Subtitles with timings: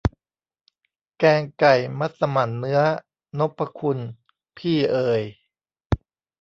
[1.19, 2.79] แกงไก่มัสหมั่นเนื้อ
[3.39, 3.99] นพคุณ
[4.57, 5.21] พี่เอย